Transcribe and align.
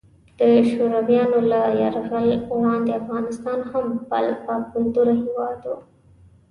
د 0.39 0.41
شورویانو 0.71 1.39
له 1.51 1.61
یرغل 1.81 2.27
وړاندې 2.55 2.91
افغانستان 3.01 3.59
هم 3.71 3.85
باکلتوره 4.09 5.13
هیواد 5.23 5.59
وو. 5.69 5.77